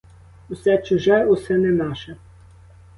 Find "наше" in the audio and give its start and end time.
1.71-2.17